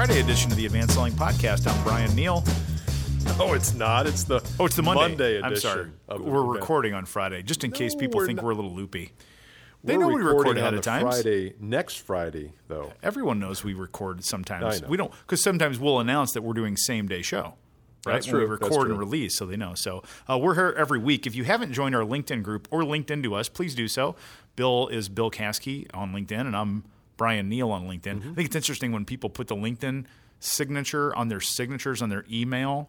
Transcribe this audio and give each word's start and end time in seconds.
Friday 0.00 0.20
edition 0.20 0.50
of 0.50 0.56
the 0.56 0.64
Advanced 0.64 0.94
Selling 0.94 1.12
Podcast. 1.12 1.70
I'm 1.70 1.84
Bryan 1.84 2.16
Neale. 2.16 2.42
Oh, 3.38 3.52
it's 3.52 3.74
not. 3.74 4.06
It's 4.06 4.24
the 4.24 4.42
Oh, 4.58 4.64
it's 4.64 4.74
the 4.74 4.82
Monday. 4.82 5.36
edition. 5.36 5.44
I'm 5.44 5.56
sorry. 5.56 5.90
We're 6.08 6.40
event. 6.40 6.54
recording 6.54 6.94
on 6.94 7.04
Friday, 7.04 7.42
just 7.42 7.64
in 7.64 7.70
case 7.70 7.94
people 7.94 8.16
we're 8.20 8.26
think 8.26 8.38
not. 8.38 8.46
we're 8.46 8.52
a 8.52 8.54
little 8.54 8.72
loopy. 8.74 9.12
They 9.84 9.98
We're 9.98 10.04
know 10.04 10.14
we 10.14 10.22
record 10.22 10.56
ahead 10.56 10.68
on 10.68 10.78
of 10.78 10.80
time. 10.80 11.02
Friday, 11.02 11.52
next 11.60 11.96
Friday, 11.96 12.54
though. 12.66 12.94
Everyone 13.02 13.38
knows 13.40 13.62
we 13.62 13.74
record 13.74 14.24
sometimes. 14.24 14.82
We 14.84 14.96
don't 14.96 15.12
because 15.20 15.42
sometimes 15.42 15.78
we'll 15.78 16.00
announce 16.00 16.32
that 16.32 16.40
we're 16.40 16.54
doing 16.54 16.78
same 16.78 17.06
day 17.06 17.20
show. 17.20 17.56
Right? 18.06 18.14
That's 18.14 18.26
When 18.26 18.36
We 18.36 18.46
true. 18.46 18.56
That's 18.56 18.70
record 18.70 18.88
and 18.88 18.98
release, 18.98 19.36
so 19.36 19.44
they 19.44 19.58
know. 19.58 19.74
So 19.74 20.02
uh, 20.26 20.38
we're 20.38 20.54
here 20.54 20.74
every 20.78 20.98
week. 20.98 21.26
If 21.26 21.34
you 21.34 21.44
haven't 21.44 21.74
joined 21.74 21.94
our 21.94 22.04
LinkedIn 22.06 22.42
group 22.42 22.68
or 22.70 22.84
linked 22.84 23.10
into 23.10 23.34
us, 23.34 23.50
please 23.50 23.74
do 23.74 23.86
so. 23.86 24.16
Bill 24.56 24.88
is 24.88 25.10
Bill 25.10 25.30
Caskey 25.30 25.88
on 25.92 26.14
LinkedIn, 26.14 26.40
and 26.40 26.56
I'm 26.56 26.84
Bryan 27.20 27.50
Neale 27.50 27.70
on 27.70 27.86
LinkedIn. 27.86 28.20
Mm-hmm. 28.20 28.30
I 28.30 28.34
think 28.34 28.46
it's 28.46 28.56
interesting 28.56 28.92
when 28.92 29.04
people 29.04 29.28
put 29.28 29.46
the 29.48 29.54
LinkedIn 29.54 30.06
signature 30.38 31.14
on 31.14 31.28
their 31.28 31.38
signatures 31.40 32.00
on 32.00 32.08
their 32.08 32.24
email. 32.32 32.88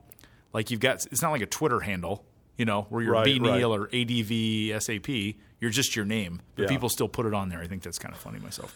Like 0.53 0.71
you've 0.71 0.79
got, 0.79 1.05
it's 1.11 1.21
not 1.21 1.31
like 1.31 1.41
a 1.41 1.45
Twitter 1.45 1.81
handle, 1.81 2.23
you 2.57 2.63
know, 2.63 2.83
where 2.83 3.03
you're 3.03 3.11
Right, 3.11 3.25
B 3.25 3.39
Neale 3.39 3.77
right. 3.77 3.91
or 3.91 3.93
ADV 3.93 4.81
SAP. 4.81 5.09
You're 5.59 5.69
just 5.69 5.97
your 5.97 6.05
name, 6.05 6.41
but 6.55 6.63
Yeah. 6.63 6.69
people 6.69 6.87
still 6.87 7.09
put 7.09 7.25
it 7.25 7.33
on 7.33 7.49
there. 7.49 7.59
I 7.59 7.67
think 7.67 7.83
that's 7.83 7.99
kind 7.99 8.13
of 8.15 8.21
funny 8.21 8.39
myself. 8.39 8.73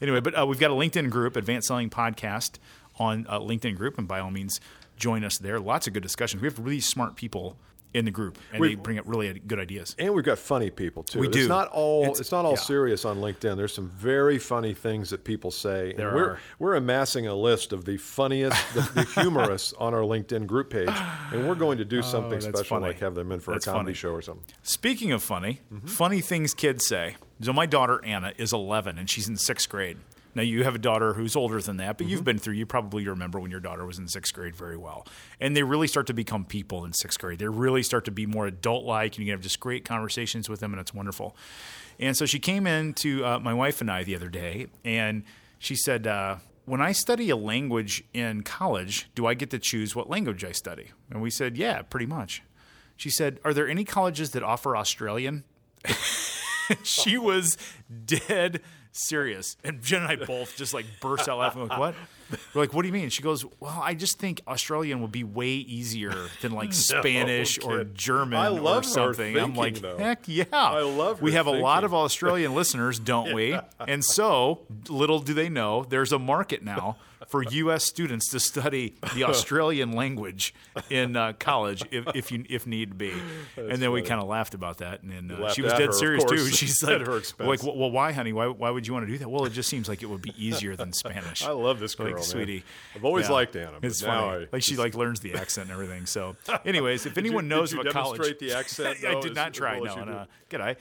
Anyway, 0.00 0.20
but 0.20 0.38
uh, 0.38 0.46
we've 0.46 0.58
got 0.58 0.70
a 0.70 0.74
LinkedIn 0.74 1.10
group, 1.10 1.36
Advanced 1.36 1.68
Selling 1.68 1.90
Podcast, 1.90 2.52
on 2.98 3.26
uh, 3.28 3.38
LinkedIn 3.38 3.76
group, 3.76 3.98
and 3.98 4.08
by 4.08 4.18
all 4.20 4.30
means, 4.30 4.62
join 4.96 5.24
us 5.24 5.36
there. 5.36 5.60
Lots 5.60 5.86
of 5.86 5.92
good 5.92 6.02
discussions. 6.02 6.40
We 6.40 6.48
have 6.48 6.58
really 6.58 6.80
smart 6.80 7.16
people 7.16 7.58
in 7.94 8.04
the 8.04 8.10
group, 8.10 8.38
and 8.52 8.60
We- 8.60 8.68
they 8.70 8.74
bring 8.74 8.98
up 8.98 9.04
really 9.06 9.40
good 9.46 9.58
ideas. 9.58 9.94
And 9.98 10.12
we've 10.14 10.24
got 10.24 10.38
funny 10.38 10.68
people 10.70 11.02
too. 11.02 11.20
We 11.20 11.28
It's 11.28 11.36
do. 11.36 11.48
not 11.48 11.68
all. 11.68 12.02
It's- 12.02 12.20
It's, 12.20 12.32
not 12.32 12.44
all 12.44 12.52
yeah. 12.52 12.56
serious 12.58 13.04
on 13.06 13.18
LinkedIn. 13.18 13.56
There's 13.56 13.72
some 13.72 13.88
very 13.96 14.38
funny 14.38 14.74
things 14.74 15.10
that 15.10 15.24
people 15.24 15.50
say. 15.50 15.90
and 15.90 15.98
There 15.98 16.14
we're 16.14 16.24
are. 16.30 16.38
we're 16.58 16.74
amassing 16.74 17.26
a 17.26 17.34
list 17.34 17.72
of 17.72 17.84
the 17.86 17.96
funniest, 17.96 18.56
the, 18.74 18.80
the 18.94 19.02
humorous 19.22 19.72
on 19.78 19.94
our 19.94 20.02
LinkedIn 20.02 20.46
group 20.46 20.70
page, 20.70 20.90
and 21.32 21.48
we're 21.48 21.54
going 21.54 21.78
to 21.78 21.84
do 21.84 22.02
something 22.02 22.36
Oh, 22.38 22.40
special, 22.40 22.64
funny. 22.64 22.86
like 22.88 23.00
have 23.00 23.14
them 23.14 23.32
in 23.32 23.40
for 23.40 23.52
That's 23.52 23.66
a 23.66 23.70
comedy 23.70 23.86
funny. 23.86 23.94
show 23.94 24.10
or 24.10 24.20
something. 24.22 24.44
Speaking 24.62 25.12
of 25.12 25.22
funny, 25.22 25.60
Mm-hmm. 25.72 25.86
funny 25.86 26.20
things 26.20 26.52
kids 26.54 26.86
say. 26.86 27.16
So 27.40 27.52
my 27.52 27.66
daughter 27.66 28.02
Anna 28.04 28.32
is 28.36 28.52
11 28.52 28.98
and 28.98 29.08
she's 29.08 29.28
in 29.28 29.36
sixth 29.36 29.68
grade. 29.68 29.96
Now 30.36 30.42
you 30.42 30.64
have 30.64 30.74
a 30.74 30.78
daughter 30.78 31.14
who's 31.14 31.34
older 31.34 31.60
than 31.62 31.78
that, 31.78 31.96
but 31.96 32.06
you've 32.06 32.18
Mm-hmm. 32.18 32.24
been 32.24 32.38
through. 32.38 32.54
You 32.54 32.66
probably 32.66 33.08
remember 33.08 33.40
when 33.40 33.50
your 33.50 33.58
daughter 33.58 33.86
was 33.86 33.98
in 33.98 34.06
sixth 34.06 34.34
grade 34.34 34.54
very 34.54 34.76
well. 34.76 35.06
And 35.40 35.56
they 35.56 35.62
really 35.62 35.88
start 35.88 36.06
to 36.08 36.14
become 36.14 36.44
people 36.44 36.84
in 36.84 36.92
sixth 36.92 37.18
grade. 37.18 37.38
They 37.38 37.48
really 37.48 37.82
start 37.82 38.04
to 38.04 38.10
be 38.10 38.26
more 38.26 38.46
adult-like, 38.46 39.12
and 39.16 39.20
you 39.20 39.24
can 39.32 39.38
have 39.38 39.42
just 39.42 39.58
great 39.60 39.84
conversations 39.86 40.48
with 40.48 40.60
them, 40.60 40.72
and 40.74 40.80
it's 40.80 40.92
wonderful. 40.92 41.34
And 41.98 42.14
so 42.16 42.26
she 42.26 42.38
came 42.38 42.66
in 42.66 42.92
to 42.94 43.24
uh, 43.24 43.38
my 43.38 43.54
wife 43.54 43.80
and 43.80 43.90
I 43.90 44.04
the 44.04 44.14
other 44.14 44.28
day, 44.28 44.66
and 44.84 45.24
she 45.58 45.74
said, 45.74 46.06
uh, 46.06 46.36
"When 46.66 46.82
I 46.82 46.92
study 46.92 47.30
a 47.30 47.36
language 47.36 48.04
in 48.12 48.42
college, 48.42 49.08
do 49.14 49.26
I 49.26 49.32
get 49.32 49.48
to 49.50 49.58
choose 49.58 49.96
what 49.96 50.10
language 50.10 50.44
I 50.44 50.52
study?" 50.52 50.90
And 51.10 51.22
we 51.22 51.30
said, 51.30 51.56
"Yeah, 51.56 51.80
pretty 51.80 52.06
much." 52.06 52.42
She 52.98 53.08
said, 53.08 53.40
"Are 53.42 53.54
there 53.54 53.66
any 53.66 53.84
colleges 53.84 54.32
that 54.32 54.42
offer 54.42 54.76
Australian?" 54.76 55.44
she 56.82 57.16
was 57.16 57.56
dead 58.04 58.60
serious. 58.96 59.56
And 59.64 59.82
Jen 59.82 60.02
and 60.02 60.10
I 60.10 60.16
both 60.24 60.56
just 60.56 60.74
like 60.74 60.86
burst 61.00 61.28
out 61.28 61.38
laughing. 61.38 61.66
Like, 61.68 61.78
what? 61.78 61.94
We're 62.54 62.62
like, 62.62 62.74
what 62.74 62.82
do 62.82 62.88
you 62.88 62.92
mean? 62.92 63.08
She 63.08 63.22
goes, 63.22 63.44
well, 63.60 63.80
I 63.80 63.94
just 63.94 64.18
think 64.18 64.40
Australian 64.48 65.00
would 65.00 65.12
be 65.12 65.22
way 65.22 65.48
easier 65.48 66.12
than 66.42 66.52
like 66.52 66.72
Spanish 66.72 67.58
or. 67.62 67.84
German 67.84 68.38
I 68.38 68.48
or 68.48 68.60
love 68.60 68.84
her 68.84 68.90
something. 68.90 69.38
I'm 69.38 69.54
like, 69.54 69.80
though. 69.80 69.96
heck 69.96 70.24
yeah. 70.26 70.44
I 70.52 70.80
love 70.80 71.22
We 71.22 71.32
have 71.32 71.46
a 71.46 71.52
lot 71.52 71.84
of 71.84 71.94
Australian 71.94 72.54
listeners, 72.54 72.98
don't 72.98 73.34
we? 73.34 73.58
And 73.86 74.04
so, 74.04 74.62
little 74.88 75.20
do 75.20 75.32
they 75.34 75.48
know, 75.48 75.84
there's 75.84 76.12
a 76.12 76.18
market 76.18 76.62
now 76.62 76.96
for 77.28 77.42
U.S. 77.42 77.84
students 77.84 78.28
to 78.30 78.40
study 78.40 78.94
the 79.14 79.24
Australian 79.28 79.92
language 79.92 80.54
in 80.90 81.16
uh, 81.16 81.32
college 81.38 81.82
if, 81.90 82.04
if 82.14 82.32
you 82.32 82.44
if 82.48 82.66
need 82.66 82.96
be. 82.98 83.12
and 83.56 83.80
then 83.82 83.92
we 83.92 84.02
kind 84.02 84.20
of 84.20 84.28
laughed 84.28 84.54
about 84.54 84.78
that, 84.78 85.02
and, 85.02 85.30
then, 85.30 85.42
uh, 85.42 85.50
she 85.52 85.62
was 85.62 85.72
dead 85.72 85.86
her, 85.86 85.92
serious 85.92 86.24
too. 86.24 86.36
course, 86.36 86.48
She's 86.56 86.82
like, 86.82 87.06
her 87.06 87.18
expense. 87.18 87.48
like, 87.48 87.62
well, 87.62 87.90
why, 87.90 88.12
honey? 88.12 88.32
Why, 88.32 88.46
why 88.46 88.70
would 88.70 88.86
you 88.86 88.92
want 88.92 89.06
to 89.06 89.12
do 89.12 89.18
that? 89.18 89.30
Well, 89.30 89.44
it 89.44 89.52
just 89.52 89.68
seems 89.68 89.88
like 89.88 90.02
it 90.02 90.06
would 90.06 90.22
be 90.22 90.34
easier 90.36 90.76
than 90.76 90.92
Spanish. 90.92 91.44
I 91.44 91.50
love 91.50 91.80
this 91.80 91.94
girl, 91.94 92.12
like, 92.12 92.22
sweetie. 92.22 92.64
I've 92.94 93.04
always 93.04 93.26
Yeah. 93.26 93.32
liked 93.32 93.56
Anna, 93.56 93.78
It's 93.82 94.00
funny. 94.00 94.44
I 94.44 94.46
like 94.52 94.62
she 94.62 94.76
like 94.76 94.94
learns 94.94 95.20
the 95.20 95.34
accent 95.34 95.68
and 95.70 95.72
everything. 95.72 96.06
So, 96.06 96.36
anyways, 96.64 97.06
if 97.06 97.18
anyone 97.18 97.48
knows 97.48 97.72
you 97.72 97.80
of 97.80 97.86
a 97.86 97.90
college, 97.90 98.38
the 98.38 98.52
accent, 98.52 98.98
I 99.06 99.14
though, 99.14 99.22
did 99.22 99.34
not 99.34 99.54
try. 99.54 99.78
No, 99.78 100.04
no. 100.04 100.26
Good 100.48 100.60
I. 100.60 100.76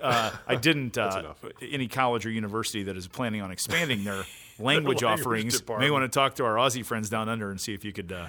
Uh, 0.00 0.32
I 0.46 0.56
didn't. 0.56 0.98
Uh, 0.98 1.34
any 1.62 1.88
college 1.88 2.26
or 2.26 2.30
university 2.30 2.82
that 2.84 2.96
is 2.96 3.06
planning 3.06 3.40
on 3.40 3.50
expanding 3.50 4.04
their 4.04 4.24
language, 4.64 5.02
language 5.02 5.02
offerings 5.02 5.62
may 5.78 5.90
want 5.90 6.04
to 6.04 6.08
talk 6.08 6.34
to 6.36 6.44
our 6.44 6.56
Aussie 6.56 6.84
friends 6.84 7.08
down 7.10 7.28
under 7.28 7.50
and 7.50 7.60
see 7.60 7.74
if 7.74 7.84
you 7.84 7.92
could 7.92 8.12
uh, 8.12 8.26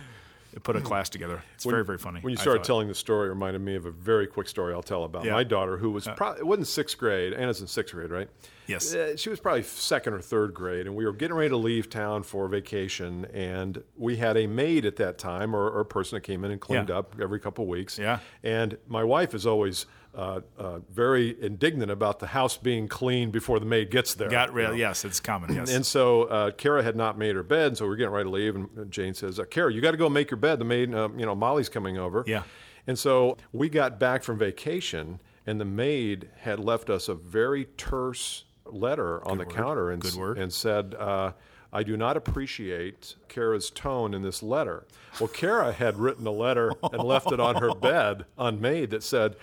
put 0.63 0.75
a 0.75 0.81
class 0.81 1.09
together. 1.09 1.41
It's 1.55 1.65
very 1.65 1.85
very 1.85 1.97
funny. 1.97 2.19
When 2.21 2.31
you 2.31 2.37
started 2.37 2.63
telling 2.63 2.87
the 2.87 2.95
story, 2.95 3.27
it 3.27 3.29
reminded 3.29 3.61
me 3.61 3.75
of 3.75 3.85
a 3.85 3.91
very 3.91 4.27
quick 4.27 4.47
story 4.47 4.73
I'll 4.73 4.81
tell 4.83 5.03
about 5.03 5.23
Yeah. 5.25 5.33
my 5.33 5.43
daughter, 5.43 5.77
who 5.77 5.91
was 5.91 6.07
probably 6.15 6.39
it 6.39 6.47
wasn't 6.47 6.67
sixth 6.67 6.97
grade. 6.97 7.33
Anna's 7.33 7.61
in 7.61 7.67
sixth 7.67 7.93
grade, 7.93 8.09
right? 8.11 8.27
Yes. 8.65 8.93
Uh, 8.93 9.15
she 9.15 9.29
was 9.29 9.39
probably 9.39 9.63
second 9.63 10.13
or 10.13 10.19
third 10.19 10.53
grade, 10.53 10.87
and 10.87 10.95
we 10.95 11.05
were 11.05 11.13
getting 11.13 11.37
ready 11.37 11.49
to 11.49 11.55
leave 11.57 11.89
town 11.89 12.23
for 12.23 12.49
vacation, 12.49 13.23
and 13.33 13.81
we 13.95 14.17
had 14.17 14.35
a 14.35 14.45
maid 14.45 14.85
at 14.85 14.97
that 14.97 15.17
time, 15.17 15.55
or, 15.55 15.69
or 15.69 15.79
a 15.79 15.85
person 15.85 16.17
that 16.17 16.21
came 16.21 16.43
in 16.43 16.51
and 16.51 16.59
cleaned 16.59 16.89
Yeah. 16.89 16.97
up 16.97 17.15
every 17.21 17.39
couple 17.39 17.63
of 17.63 17.69
weeks. 17.69 17.97
Yeah. 17.97 18.19
And 18.43 18.77
my 18.87 19.03
wife 19.05 19.33
is 19.33 19.45
always. 19.45 19.85
Uh, 20.17 20.41
uh, 20.57 20.79
very 20.91 21.39
indignant 21.43 21.91
about 21.91 22.17
the 22.17 22.25
house 22.25 22.57
being 22.57 22.87
clean 22.87 23.29
before 23.29 23.59
the 23.59 23.67
maid 23.67 23.91
gets 23.91 24.15
there. 24.15 24.27
got 24.27 24.51
you 24.51 24.63
know. 24.63 24.71
Yes, 24.71 25.05
it's 25.05 25.19
common. 25.19 25.53
Yes. 25.53 25.69
And 25.69 25.85
so 25.85 26.23
uh, 26.23 26.49
Kara 26.49 26.81
had 26.81 26.95
not 26.95 27.19
made 27.19 27.35
her 27.35 27.43
bed, 27.43 27.77
so 27.77 27.85
we 27.85 27.93
are 27.93 27.95
getting 27.95 28.13
ready 28.13 28.23
to 28.23 28.31
leave. 28.31 28.55
And 28.55 28.91
Jane 28.91 29.13
says, 29.13 29.39
uh, 29.39 29.43
"Kara, 29.43 29.71
you 29.71 29.79
got 29.79 29.91
to 29.91 29.97
go 29.97 30.09
make 30.09 30.31
your 30.31 30.39
bed. 30.39 30.57
The 30.57 30.65
maid, 30.65 30.91
uh, 30.91 31.09
you 31.15 31.23
know, 31.27 31.35
Molly's 31.35 31.69
coming 31.69 31.99
over." 31.99 32.23
Yeah. 32.25 32.41
And 32.87 32.97
so 32.97 33.37
we 33.53 33.69
got 33.69 33.99
back 33.99 34.23
from 34.23 34.39
vacation, 34.39 35.19
and 35.45 35.61
the 35.61 35.65
maid 35.65 36.29
had 36.39 36.59
left 36.59 36.89
us 36.89 37.07
a 37.07 37.13
very 37.13 37.65
terse 37.77 38.45
letter 38.65 39.23
on 39.23 39.37
the 39.37 39.43
word. 39.45 39.53
counter 39.53 39.91
and 39.91 40.01
Good 40.01 40.39
and 40.39 40.51
said. 40.51 40.95
Uh, 40.95 41.33
I 41.71 41.83
do 41.83 41.97
not 41.97 42.15
appreciate 42.15 43.15
Kara's 43.27 43.69
tone 43.69 44.13
in 44.13 44.21
this 44.21 44.41
letter. 44.41 44.87
Well, 45.19 45.27
Kara 45.27 45.73
had 45.73 45.97
written 45.97 46.25
a 46.25 46.31
letter 46.31 46.71
and 46.81 47.03
left 47.03 47.31
it 47.31 47.41
on 47.41 47.55
her 47.57 47.75
bed 47.79 48.25
unmade 48.37 48.91
that 48.91 49.03
said, 49.03 49.35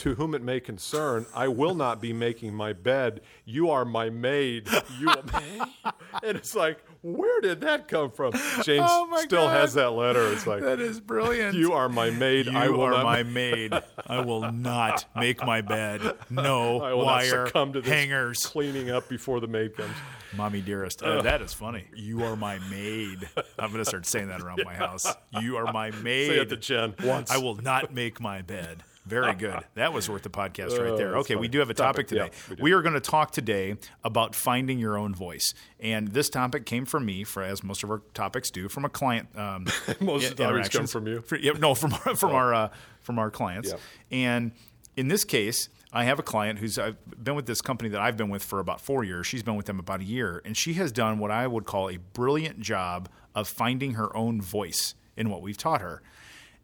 To 0.00 0.14
whom 0.14 0.34
it 0.34 0.40
may 0.40 0.60
concern, 0.60 1.26
I 1.34 1.48
will 1.48 1.74
not 1.74 2.00
be 2.00 2.14
making 2.14 2.54
my 2.54 2.72
bed. 2.72 3.20
You 3.44 3.68
are 3.68 3.84
my 3.84 4.08
maid. 4.08 4.66
You 4.98 5.10
and 6.22 6.38
it's 6.38 6.54
like, 6.54 6.78
where 7.02 7.42
did 7.42 7.60
that 7.60 7.86
come 7.86 8.10
from? 8.10 8.32
James 8.62 8.86
Oh 8.88 9.14
still 9.18 9.44
God. 9.44 9.60
has 9.60 9.74
that 9.74 9.90
letter. 9.90 10.32
It's 10.32 10.46
like, 10.46 10.62
that 10.62 10.80
is 10.80 11.00
brilliant. 11.00 11.54
you 11.54 11.74
are 11.74 11.90
my 11.90 12.08
maid. 12.08 12.46
You 12.46 12.56
I 12.56 12.68
will 12.70 12.80
are 12.80 12.92
not 12.92 13.04
my 13.04 13.22
maid. 13.24 13.74
I 14.06 14.20
will 14.20 14.50
not 14.50 15.04
make 15.14 15.44
my 15.44 15.60
bed. 15.60 16.00
No 16.30 16.80
I 16.82 16.94
will 16.94 17.04
wire 17.04 17.46
succumb 17.46 17.74
to 17.74 17.82
this 17.82 17.90
hangers. 17.90 18.46
cleaning 18.46 18.90
up 18.90 19.06
before 19.06 19.40
the 19.40 19.48
maid 19.48 19.76
comes. 19.76 19.94
Mommy 20.34 20.62
dearest. 20.62 21.02
Uh, 21.02 21.20
that 21.20 21.42
is 21.42 21.52
funny. 21.52 21.84
You 21.94 22.24
are 22.24 22.36
my 22.36 22.58
maid. 22.70 23.28
I'm 23.58 23.70
going 23.70 23.84
to 23.84 23.84
start 23.84 24.06
saying 24.06 24.28
that 24.28 24.40
around 24.40 24.62
my 24.64 24.74
house. 24.74 25.14
You 25.42 25.58
are 25.58 25.70
my 25.74 25.90
maid. 25.90 26.28
Say 26.28 26.38
it 26.38 26.48
to 26.48 26.56
Jen 26.56 26.94
once. 27.04 27.30
I 27.30 27.36
will 27.36 27.56
not 27.56 27.92
make 27.92 28.18
my 28.18 28.40
bed. 28.40 28.82
Very 29.10 29.34
good. 29.34 29.64
That 29.74 29.92
was 29.92 30.08
worth 30.08 30.22
the 30.22 30.30
podcast 30.30 30.78
right 30.78 30.96
there. 30.96 31.16
Oh, 31.16 31.20
Okay, 31.20 31.36
we 31.36 31.48
do 31.48 31.58
have 31.58 31.68
a 31.70 31.74
topic, 31.74 32.06
Topic, 32.06 32.08
today. 32.08 32.30
yeah, 32.50 32.54
we 32.62 32.70
we 32.70 32.72
are 32.72 32.82
going 32.82 32.94
to 32.94 33.00
talk 33.00 33.32
today 33.32 33.76
about 34.04 34.34
finding 34.34 34.78
your 34.78 34.96
own 34.96 35.14
voice. 35.14 35.52
And 35.80 36.08
this 36.08 36.30
topic 36.30 36.64
came 36.66 36.86
from 36.86 37.04
me, 37.04 37.24
for 37.24 37.42
as 37.42 37.62
most 37.64 37.82
of 37.82 37.90
our 37.90 38.00
topics 38.14 38.50
do, 38.50 38.68
from 38.68 38.84
a 38.84 38.88
client. 38.88 39.28
Um, 39.36 39.66
Most 40.00 40.30
of 40.30 40.36
the 40.36 40.44
topics 40.44 40.68
come 40.68 40.86
from 40.86 41.06
you. 41.06 41.20
For- 41.22 41.36
yeah, 41.36 41.52
no, 41.58 41.74
from 41.74 41.94
our, 41.94 42.14
from 42.16 42.30
our 42.30 42.54
uh, 42.54 42.68
from 43.00 43.18
our 43.18 43.30
clients. 43.30 43.70
Yeah. 43.70 43.76
And 44.16 44.52
in 44.96 45.08
this 45.08 45.24
case, 45.24 45.68
I 45.92 46.04
have 46.04 46.18
a 46.18 46.22
client 46.22 46.58
who's 46.60 46.78
I've 46.78 46.96
been 47.22 47.34
with 47.34 47.46
this 47.46 47.60
company 47.60 47.90
that 47.90 48.00
I've 48.00 48.16
been 48.16 48.28
with 48.30 48.44
for 48.44 48.60
about 48.60 48.80
four 48.80 49.02
years. 49.02 49.26
She's 49.26 49.42
been 49.42 49.56
with 49.56 49.66
them 49.66 49.80
about 49.80 50.00
a 50.00 50.04
year, 50.04 50.40
and 50.44 50.56
she 50.56 50.74
has 50.74 50.92
done 50.92 51.18
what 51.18 51.30
I 51.30 51.46
would 51.46 51.64
call 51.64 51.90
a 51.90 51.96
brilliant 51.96 52.60
job 52.60 53.08
of 53.34 53.48
finding 53.48 53.94
her 53.94 54.14
own 54.16 54.40
voice 54.40 54.94
in 55.16 55.28
what 55.30 55.42
we've 55.42 55.56
taught 55.58 55.80
her. 55.80 56.02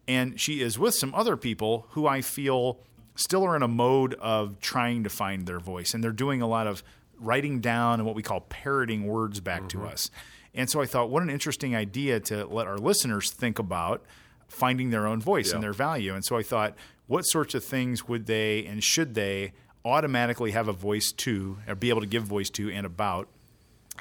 And 0.07 0.39
she 0.39 0.61
is 0.61 0.79
with 0.79 0.95
some 0.95 1.13
other 1.13 1.35
people 1.35 1.87
who 1.91 2.07
I 2.07 2.21
feel 2.21 2.79
still 3.15 3.43
are 3.43 3.55
in 3.55 3.63
a 3.63 3.67
mode 3.67 4.13
of 4.15 4.59
trying 4.59 5.03
to 5.03 5.09
find 5.09 5.45
their 5.47 5.59
voice, 5.59 5.93
and 5.93 6.03
they're 6.03 6.11
doing 6.11 6.41
a 6.41 6.47
lot 6.47 6.67
of 6.67 6.83
writing 7.19 7.59
down 7.59 7.99
and 7.99 8.05
what 8.05 8.15
we 8.15 8.21
call 8.21 8.41
parroting 8.41 9.05
words 9.05 9.39
back 9.39 9.67
to 9.69 9.85
us. 9.85 10.11
And 10.53 10.69
so 10.69 10.81
I 10.81 10.85
thought, 10.85 11.09
what 11.09 11.23
an 11.23 11.29
interesting 11.29 11.75
idea 11.75 12.19
to 12.21 12.45
let 12.45 12.67
our 12.67 12.77
listeners 12.77 13.31
think 13.31 13.59
about 13.59 14.03
finding 14.47 14.91
their 14.91 15.07
own 15.07 15.19
voice 15.19 15.51
and 15.51 15.61
their 15.63 15.73
value. 15.73 16.13
And 16.13 16.23
so 16.23 16.37
I 16.37 16.43
thought, 16.43 16.75
what 17.07 17.23
sorts 17.23 17.55
of 17.55 17.63
things 17.63 18.07
would 18.07 18.25
they 18.27 18.65
and 18.65 18.83
should 18.83 19.13
they 19.13 19.53
automatically 19.83 20.51
have 20.51 20.67
a 20.67 20.73
voice 20.73 21.11
to, 21.11 21.57
or 21.67 21.75
be 21.75 21.89
able 21.89 22.01
to 22.01 22.07
give 22.07 22.23
voice 22.23 22.49
to 22.51 22.71
and 22.71 22.85
about, 22.85 23.27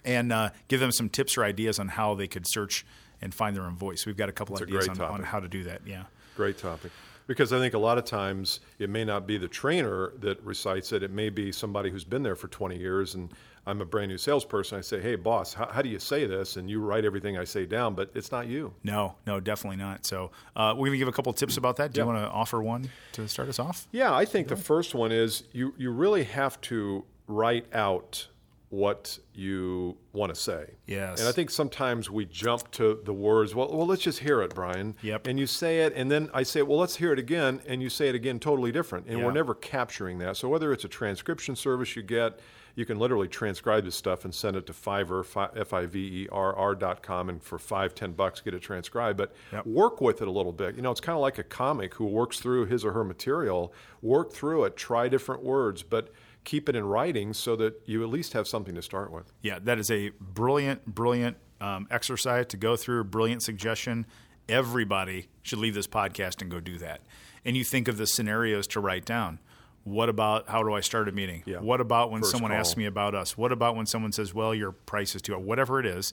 and 0.05 0.33
uh, 0.33 0.51
give 0.69 0.81
them 0.81 0.93
some 0.93 1.09
tips 1.09 1.37
or 1.37 1.45
ideas 1.45 1.79
on 1.79 1.89
how 1.89 2.15
they 2.15 2.27
could 2.27 2.47
search 2.47 2.85
and 3.21 3.35
find 3.35 3.57
their 3.57 3.65
own 3.65 3.77
voice. 3.77 4.07
We've 4.07 4.17
got 4.17 4.29
a 4.29 4.33
couple 4.33 4.57
That's 4.57 4.69
ideas 4.69 4.87
great 4.87 5.01
on, 5.01 5.11
on 5.11 5.23
how 5.23 5.41
to 5.41 5.49
do 5.49 5.65
that. 5.65 5.83
Yeah. 5.87 6.05
Great 6.37 6.59
topic. 6.59 6.93
Because 7.27 7.53
I 7.53 7.59
think 7.59 7.75
a 7.75 7.79
lot 7.79 7.99
of 7.99 8.05
times 8.05 8.61
it 8.79 8.89
may 8.89 9.05
not 9.05 9.27
be 9.27 9.37
the 9.37 9.49
trainer 9.49 10.13
that 10.21 10.41
recites 10.45 10.93
it. 10.93 11.03
It 11.03 11.11
may 11.11 11.29
be 11.29 11.51
somebody 11.51 11.91
who's 11.91 12.05
been 12.05 12.23
there 12.23 12.37
for 12.37 12.47
20 12.47 12.79
years 12.79 13.15
and 13.15 13.31
I'm 13.69 13.81
a 13.81 13.85
brand 13.85 14.11
new 14.11 14.19
salesperson. 14.19 14.79
I 14.79 14.81
say, 14.81 15.01
hey, 15.01 15.17
boss, 15.17 15.53
how, 15.53 15.67
how 15.67 15.83
do 15.83 15.89
you 15.89 15.99
say 15.99 16.25
this? 16.25 16.57
And 16.57 16.71
you 16.71 16.81
write 16.81 17.05
everything 17.05 17.37
I 17.37 17.43
say 17.43 17.67
down, 17.67 17.95
but 17.95 18.13
it's 18.15 18.31
not 18.31 18.47
you. 18.47 18.73
No, 18.85 19.17
no, 19.27 19.41
definitely 19.41 19.79
not. 19.79 20.07
So 20.07 20.31
uh, 20.55 20.73
we're 20.77 20.87
going 20.87 20.93
to 20.93 20.99
give 20.99 21.09
a 21.09 21.13
couple 21.13 21.33
tips 21.33 21.57
about 21.57 21.77
that. 21.79 21.93
Do 21.93 22.01
you 22.01 22.07
want 22.07 22.19
to 22.19 22.31
offer 22.31 22.63
one 22.63 22.89
to 23.13 23.27
start 23.27 23.49
us 23.49 23.59
off? 23.59 23.89
Yeah, 23.91 24.15
I 24.15 24.25
think 24.25 24.47
the 24.47 24.57
first 24.57 24.95
one 24.95 25.11
is 25.11 25.43
you, 25.51 25.75
you 25.77 25.91
really 25.91 26.23
have 26.25 26.61
to 26.63 27.05
write 27.27 27.67
out 27.75 28.29
what 28.69 29.19
you 29.33 29.97
want 30.13 30.35
to 30.35 30.41
say. 30.41 30.75
Yes. 30.87 31.21
And 31.21 31.29
I 31.29 31.33
think 31.33 31.51
sometimes 31.51 32.11
we 32.11 32.25
jump 32.25 32.71
to 32.73 33.01
the 33.05 33.13
words, 33.13 33.55
well, 33.55 33.69
well, 33.75 33.87
let's 33.87 34.03
just 34.03 34.19
hear 34.19 34.43
it, 34.43 34.55
Bryan. 34.55 34.97
Yep. 35.03 35.29
And 35.29 35.39
you 35.39 35.47
say 35.47 35.81
it, 35.83 35.93
and 35.95 36.11
then 36.11 36.29
I 36.35 36.43
say, 36.43 36.63
well, 36.63 36.79
let's 36.79 36.97
hear 36.97 37.13
it 37.13 37.19
again, 37.19 37.61
and 37.69 37.81
you 37.81 37.89
say 37.89 38.09
it 38.09 38.15
again 38.17 38.41
totally 38.41 38.73
different. 38.73 39.07
And 39.07 39.19
Yeah. 39.21 39.25
we're 39.25 39.33
never 39.33 39.55
capturing 39.55 40.19
that. 40.19 40.37
So 40.37 40.49
whether 40.49 40.73
it's 40.73 40.85
a 40.85 40.89
transcription 40.89 41.55
service 41.55 41.95
you 41.95 42.03
get, 42.03 42.41
you 42.75 42.85
can 42.85 42.99
literally 42.99 43.29
transcribe 43.29 43.85
this 43.85 43.95
stuff 43.95 44.25
and 44.27 44.35
send 44.35 44.55
it 44.57 44.67
to 44.67 44.73
Fiverr, 44.75 45.25
F 45.57 45.73
I 45.73 45.87
V 45.87 45.99
E 46.25 46.29
R 46.31 46.55
R 46.55 46.75
dot 46.75 47.03
com, 47.03 47.31
and 47.31 47.43
for 47.43 47.59
five, 47.59 47.95
ten 47.95 48.13
bucks, 48.13 48.41
get 48.41 48.53
it 48.53 48.61
transcribed. 48.61 49.17
But 49.17 49.33
Yep. 49.53 49.65
work 49.67 50.01
with 50.03 50.21
it 50.21 50.29
a 50.29 50.31
little 50.31 50.53
bit. 50.53 50.75
You 50.75 50.83
know, 50.83 50.91
it's 50.91 51.01
kind 51.01 51.17
of 51.17 51.23
like 51.23 51.39
a 51.39 51.43
comic 51.45 51.95
who 51.95 52.05
works 52.05 52.39
through 52.41 52.67
his 52.67 52.85
or 52.85 52.93
her 52.93 53.05
material, 53.05 53.73
work 54.03 54.33
through 54.33 54.65
it, 54.65 54.77
try 54.77 55.09
different 55.09 55.43
words, 55.43 55.83
but 55.83 56.11
keep 56.47 56.69
it 56.71 56.75
in 56.77 56.85
writing 56.87 57.35
so 57.35 57.55
that 57.57 57.75
you 57.85 58.03
at 58.03 58.09
least 58.09 58.33
have 58.33 58.49
something 58.49 58.75
to 58.75 58.81
start 58.81 59.13
with. 59.13 59.31
Yeah, 59.43 59.59
that 59.65 59.79
is 59.79 59.91
a 59.91 60.11
brilliant, 60.21 60.87
brilliant 60.87 61.37
um, 61.61 61.87
exercise 61.91 62.47
to 62.47 62.57
go 62.57 62.77
through. 62.77 63.05
Brilliant 63.05 63.43
suggestion. 63.43 64.07
Everybody 64.49 65.29
should 65.43 65.59
leave 65.59 65.75
this 65.75 65.87
podcast 65.87 66.41
and 66.41 66.51
go 66.51 66.61
do 66.61 66.79
that. 66.79 67.01
And 67.45 67.57
you 67.57 67.65
think 67.65 67.89
of 67.89 67.97
the 67.99 68.07
scenarios 68.07 68.67
to 68.69 68.81
write 68.81 69.05
down. 69.05 69.41
What 69.85 70.09
about 70.09 70.49
how 70.49 70.63
do 70.63 70.73
I 70.73 70.81
start 70.81 71.09
a 71.09 71.13
meeting? 71.13 71.43
Yeah. 71.47 71.59
What 71.59 71.81
about 71.81 72.11
when 72.11 72.23
First 72.23 72.33
someone 72.33 72.51
call. 72.51 72.61
asks 72.61 72.77
me 72.77 72.87
about 72.87 73.15
us? 73.15 73.37
What 73.37 73.53
about 73.53 73.77
when 73.77 73.87
someone 73.87 74.13
says, 74.13 74.33
"Well, 74.35 74.55
your 74.55 74.73
price 74.73 75.15
is 75.15 75.23
too 75.23 75.33
high," 75.35 75.39
whatever 75.41 75.79
it 75.79 75.87
is, 75.87 76.13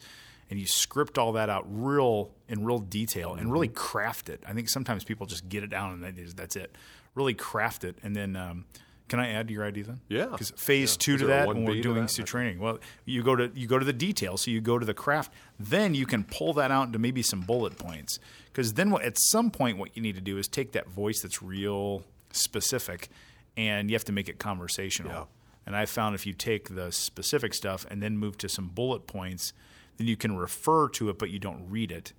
and 0.50 0.60
you 0.60 0.68
script 0.68 1.18
all 1.18 1.32
that 1.34 1.50
out 1.50 1.66
real 1.68 2.32
in 2.48 2.66
real 2.66 2.78
detail 2.80 3.34
and 3.34 3.52
really 3.52 3.68
Mm-hmm. 3.70 3.78
craft 3.78 4.30
it. 4.30 4.44
I 4.48 4.54
think 4.54 4.70
sometimes 4.70 5.04
people 5.04 5.26
just 5.26 5.50
get 5.50 5.64
it 5.64 5.70
down 5.72 6.04
and 6.04 6.28
that's 6.36 6.56
it. 6.56 6.76
Really 7.16 7.34
craft 7.34 7.84
it, 7.84 7.98
and 8.04 8.16
then 8.16 8.36
um, 8.36 8.66
can 9.10 9.20
I 9.20 9.30
add 9.30 9.48
to 9.48 9.54
your 9.54 9.66
idea 9.66 9.84
then? 9.84 10.00
Yeah. 10.08 10.28
Because 10.28 10.52
phase 10.52 10.94
Yeah. 10.94 10.98
two 11.00 11.14
Is 11.16 11.22
to 11.22 11.28
that, 11.28 11.48
when 11.48 11.66
we're 11.66 11.82
doing 11.82 12.08
suit 12.08 12.26
training. 12.26 12.60
Well, 12.60 12.80
you 13.06 13.22
go 13.22 13.36
to 13.36 13.52
you 13.54 13.68
go 13.68 13.78
to 13.78 13.86
the 13.86 13.94
detail, 13.94 14.38
so 14.38 14.50
you 14.50 14.62
go 14.62 14.80
to 14.80 14.86
the 14.86 14.94
craft. 14.94 15.32
Then 15.60 15.94
you 15.94 16.06
can 16.06 16.24
pull 16.24 16.54
that 16.54 16.72
out 16.72 16.88
into 16.88 17.00
maybe 17.00 17.22
some 17.22 17.42
bullet 17.42 17.78
points. 17.78 18.20
Because 18.46 18.74
then, 18.74 18.92
what, 18.92 19.04
at 19.04 19.18
some 19.20 19.50
point, 19.52 19.78
what 19.78 19.96
you 19.96 20.02
need 20.02 20.16
to 20.16 20.22
do 20.22 20.38
is 20.38 20.48
take 20.48 20.72
that 20.74 20.88
voice 20.88 21.22
that's 21.22 21.42
real 21.42 22.04
specific, 22.32 23.10
and 23.58 23.90
you 23.90 23.96
have 23.96 24.06
to 24.06 24.12
make 24.12 24.30
it 24.30 24.40
conversational. 24.40 25.12
Yeah. 25.12 25.24
And 25.66 25.76
I 25.76 25.86
found 25.86 26.14
if 26.16 26.26
you 26.26 26.34
take 26.34 26.76
the 26.76 26.92
specific 26.92 27.54
stuff 27.54 27.86
and 27.90 28.02
then 28.02 28.18
move 28.18 28.38
to 28.40 28.50
some 28.50 28.68
bullet 28.68 29.08
points, 29.08 29.54
then 29.98 30.08
you 30.08 30.18
can 30.18 30.36
refer 30.36 30.90
to 30.90 31.10
it, 31.10 31.18
but 31.18 31.30
you 31.30 31.40
don't 31.40 31.66
read 31.70 31.92
it. 31.92 32.14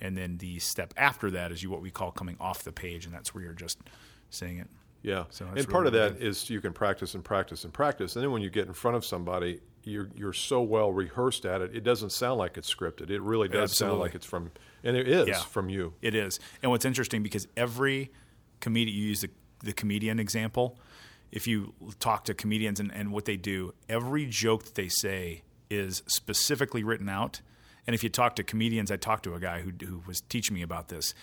And 0.00 0.16
then 0.16 0.38
the 0.38 0.58
step 0.58 0.94
after 0.96 1.30
that 1.30 1.52
is 1.52 1.62
you 1.62 1.70
what 1.70 1.82
we 1.82 1.90
call 1.90 2.10
coming 2.10 2.36
off 2.40 2.62
the 2.62 2.72
page, 2.72 3.04
and 3.04 3.14
that's 3.14 3.34
where 3.34 3.44
you're 3.44 3.52
just 3.52 3.78
saying 4.30 4.58
it. 4.58 4.68
Yeah. 5.06 5.24
So 5.30 5.46
and 5.54 5.68
part 5.68 5.84
really 5.84 5.98
of 6.00 6.14
that 6.16 6.20
is 6.22 6.50
you 6.50 6.60
can 6.60 6.72
practice 6.72 7.14
and 7.14 7.24
practice 7.24 7.62
and 7.62 7.72
practice. 7.72 8.16
And 8.16 8.24
then 8.24 8.32
when 8.32 8.42
you 8.42 8.50
get 8.50 8.66
in 8.66 8.72
front 8.72 8.96
of 8.96 9.04
somebody, 9.04 9.60
you're, 9.84 10.10
you're 10.16 10.32
so 10.32 10.60
well 10.62 10.92
rehearsed 10.92 11.46
at 11.46 11.60
it, 11.60 11.76
it 11.76 11.84
doesn't 11.84 12.10
sound 12.10 12.38
like 12.38 12.58
it's 12.58 12.72
scripted. 12.74 13.08
It 13.10 13.22
really 13.22 13.46
does 13.46 13.76
sound 13.76 14.00
like 14.00 14.16
it's 14.16 14.26
from, 14.26 14.50
and 14.82 14.96
it 14.96 15.06
is 15.06 15.28
Yeah. 15.28 15.38
from 15.38 15.68
you. 15.68 15.94
It 16.02 16.16
is. 16.16 16.40
And 16.60 16.72
what's 16.72 16.84
interesting 16.84 17.22
because 17.22 17.46
every 17.56 18.10
comedian, 18.60 18.98
you 18.98 19.04
use 19.04 19.20
the, 19.20 19.30
the 19.62 19.72
comedian 19.72 20.18
example, 20.18 20.76
if 21.30 21.46
you 21.46 21.72
talk 22.00 22.24
to 22.24 22.34
comedians 22.34 22.80
and, 22.80 22.92
and 22.92 23.12
what 23.12 23.26
they 23.26 23.36
do, 23.36 23.74
every 23.88 24.26
joke 24.26 24.64
that 24.64 24.74
they 24.74 24.88
say 24.88 25.42
is 25.70 26.02
specifically 26.08 26.82
written 26.82 27.08
out. 27.08 27.40
And 27.86 27.94
if 27.94 28.02
you 28.02 28.08
talk 28.08 28.34
to 28.36 28.42
comedians, 28.42 28.90
I 28.90 28.96
talked 28.96 29.22
to 29.22 29.34
a 29.34 29.38
guy 29.40 29.60
who, 29.60 29.70
who 29.86 30.02
was 30.04 30.20
teaching 30.22 30.54
me 30.54 30.62
about 30.62 30.88
this. 30.88 31.14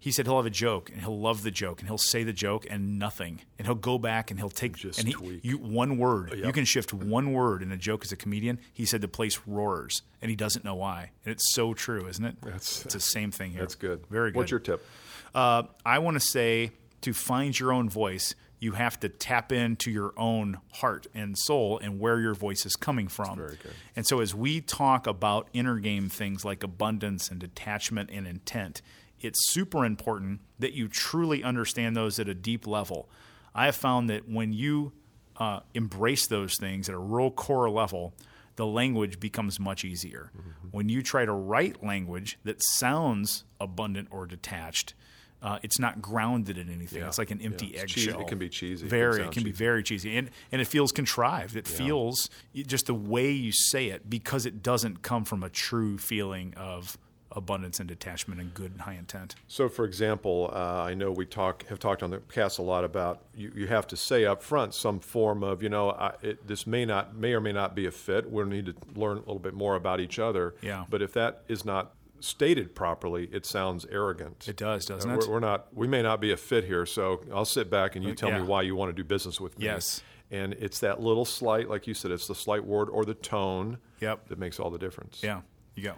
He 0.00 0.12
said 0.12 0.26
he'll 0.26 0.36
have 0.36 0.46
a 0.46 0.50
joke 0.50 0.90
and 0.90 1.00
he'll 1.00 1.18
love 1.20 1.42
the 1.42 1.50
joke 1.50 1.80
and 1.80 1.88
he'll 1.88 1.98
say 1.98 2.22
the 2.22 2.32
joke 2.32 2.66
and 2.70 2.98
nothing. 2.98 3.40
And 3.58 3.66
he'll 3.66 3.74
go 3.74 3.98
back 3.98 4.30
and 4.30 4.38
he'll 4.38 4.48
take 4.48 4.76
Just 4.76 4.98
and 5.00 5.08
he, 5.08 5.14
tweak. 5.14 5.44
you 5.44 5.58
one 5.58 5.98
word. 5.98 6.34
You 6.36 6.52
can 6.52 6.64
shift 6.64 6.92
one 6.92 7.32
word 7.32 7.62
in 7.62 7.72
a 7.72 7.76
joke 7.76 8.04
as 8.04 8.12
a 8.12 8.16
comedian. 8.16 8.60
He 8.72 8.84
said 8.84 9.00
the 9.00 9.08
place 9.08 9.40
roars 9.46 10.02
and 10.22 10.30
he 10.30 10.36
doesn't 10.36 10.64
know 10.64 10.76
why. 10.76 11.10
And 11.24 11.32
it's 11.32 11.52
so 11.52 11.74
true, 11.74 12.06
isn't 12.06 12.24
it? 12.24 12.36
That's- 12.42 12.84
it's 12.84 12.94
the 12.94 13.00
same 13.00 13.30
thing 13.32 13.50
here. 13.52 13.60
That's 13.62 13.74
good. 13.74 14.06
Very 14.08 14.30
good. 14.30 14.36
What's 14.38 14.50
your 14.52 14.60
tip? 14.60 14.86
Uh, 15.34 15.64
I 15.84 15.98
want 15.98 16.14
to 16.14 16.20
say 16.26 16.70
to 17.00 17.12
find 17.12 17.58
your 17.58 17.72
own 17.72 17.88
voice, 17.90 18.34
you 18.60 18.72
have 18.72 18.98
to 19.00 19.08
tap 19.08 19.52
into 19.52 19.90
your 19.90 20.12
own 20.16 20.58
heart 20.74 21.06
and 21.14 21.36
soul 21.38 21.78
and 21.78 22.00
where 22.00 22.18
your 22.20 22.34
voice 22.34 22.66
is 22.66 22.74
coming 22.76 23.06
from. 23.08 23.36
very 23.36 23.56
good. 23.62 23.72
And 23.94 24.04
so, 24.06 24.18
as 24.20 24.34
we 24.34 24.60
talk 24.60 25.06
about 25.06 25.48
inner 25.52 25.78
game 25.78 26.08
things 26.08 26.44
like 26.44 26.64
abundance 26.64 27.30
and 27.30 27.38
detachment 27.38 28.10
and 28.12 28.26
intent, 28.26 28.82
it's 29.20 29.52
super 29.52 29.84
important 29.84 30.40
that 30.58 30.72
you 30.72 30.88
truly 30.88 31.42
understand 31.42 31.96
those 31.96 32.18
at 32.18 32.28
a 32.28 32.34
deep 32.34 32.66
level. 32.66 33.08
I 33.54 33.66
have 33.66 33.76
found 33.76 34.08
that 34.10 34.28
when 34.28 34.52
you 34.52 34.92
uh, 35.36 35.60
embrace 35.74 36.26
those 36.26 36.56
things 36.58 36.88
at 36.88 36.94
a 36.94 36.98
real 36.98 37.30
core 37.30 37.70
level, 37.70 38.14
the 38.56 38.66
language 38.66 39.20
becomes 39.20 39.60
much 39.60 39.84
easier. 39.84 40.30
Mm-hmm. 40.36 40.68
When 40.72 40.88
you 40.88 41.02
try 41.02 41.24
to 41.24 41.32
write 41.32 41.82
language 41.82 42.38
that 42.44 42.62
sounds 42.62 43.44
abundant 43.60 44.08
or 44.10 44.26
detached, 44.26 44.94
uh, 45.40 45.58
it's 45.62 45.78
not 45.78 46.02
grounded 46.02 46.58
in 46.58 46.68
anything. 46.68 47.00
Yeah. 47.00 47.06
It's 47.06 47.18
like 47.18 47.30
an 47.30 47.40
empty 47.40 47.68
Yeah. 47.68 47.82
Eggshell. 47.82 48.20
It 48.20 48.26
can 48.26 48.38
be 48.38 48.48
cheesy. 48.48 48.84
It 48.84 48.88
Very. 48.88 49.20
It 49.20 49.22
sound 49.22 49.32
can 49.34 49.44
be 49.44 49.52
very 49.52 49.84
cheesy, 49.84 50.16
and 50.16 50.30
and 50.50 50.60
it 50.60 50.66
feels 50.66 50.90
contrived. 50.90 51.54
It 51.54 51.68
feels 51.68 52.28
just 52.54 52.86
the 52.86 52.94
way 52.94 53.30
you 53.30 53.52
say 53.52 53.86
it 53.90 54.10
because 54.10 54.46
it 54.46 54.62
doesn't 54.62 55.02
come 55.02 55.24
from 55.24 55.44
a 55.44 55.48
true 55.48 55.96
feeling 55.96 56.54
of 56.56 56.98
abundance 57.38 57.80
and 57.80 57.88
detachment 57.88 58.40
and 58.40 58.52
good 58.52 58.72
and 58.72 58.82
high 58.82 58.94
intent. 58.94 59.34
So, 59.46 59.68
for 59.68 59.84
example, 59.84 60.50
uh, 60.52 60.82
I 60.82 60.94
know 60.94 61.10
we 61.10 61.24
talk 61.24 61.66
have 61.68 61.78
talked 61.78 62.02
on 62.02 62.10
the 62.10 62.18
cast 62.18 62.58
a 62.58 62.62
lot 62.62 62.84
about 62.84 63.22
you, 63.34 63.50
you 63.54 63.66
have 63.68 63.86
to 63.88 63.96
say 63.96 64.26
up 64.26 64.42
front 64.42 64.74
some 64.74 65.00
form 65.00 65.42
of 65.42 65.62
you 65.62 65.68
know 65.70 65.90
I, 65.92 66.12
it, 66.22 66.46
this 66.46 66.66
may 66.66 66.84
not 66.84 67.16
may 67.16 67.32
or 67.32 67.40
may 67.40 67.52
not 67.52 67.74
be 67.74 67.86
a 67.86 67.90
fit. 67.90 68.30
We'll 68.30 68.46
need 68.46 68.66
to 68.66 68.74
learn 68.94 69.16
a 69.16 69.20
little 69.20 69.38
bit 69.38 69.54
more 69.54 69.74
about 69.74 70.00
each 70.00 70.18
other. 70.18 70.54
Yeah. 70.60 70.84
But 70.90 71.00
if 71.00 71.12
that 71.14 71.42
is 71.48 71.64
not 71.64 71.94
stated 72.20 72.74
properly, 72.74 73.28
it 73.32 73.46
sounds 73.46 73.86
arrogant. 73.90 74.48
It 74.48 74.56
does, 74.56 74.86
doesn't 74.86 75.10
Uh, 75.10 75.14
it? 75.14 75.20
We're, 75.26 75.34
we're 75.34 75.40
not. 75.40 75.68
We 75.72 75.86
may 75.86 76.02
not 76.02 76.20
be 76.20 76.32
a 76.32 76.36
fit 76.36 76.64
here. 76.64 76.84
So 76.84 77.22
I'll 77.32 77.44
sit 77.44 77.70
back 77.70 77.96
and 77.96 78.04
you 78.04 78.14
tell 78.14 78.30
yeah. 78.30 78.40
me 78.40 78.46
why 78.46 78.62
you 78.62 78.74
want 78.74 78.88
to 78.90 78.92
do 78.92 79.04
business 79.06 79.40
with 79.40 79.58
me. 79.58 79.66
Yes. 79.66 80.02
And 80.30 80.52
it's 80.54 80.80
that 80.80 81.00
little 81.00 81.24
slight, 81.24 81.70
like 81.70 81.86
you 81.86 81.94
said, 81.94 82.10
it's 82.10 82.26
the 82.26 82.34
slight 82.34 82.64
word 82.64 82.90
or 82.90 83.04
the 83.06 83.14
tone. 83.14 83.78
Yep. 84.00 84.28
That 84.28 84.38
makes 84.38 84.60
all 84.60 84.68
the 84.68 84.78
difference. 84.78 85.20
Yeah, 85.22 85.40
you 85.74 85.84
go. 85.84 85.94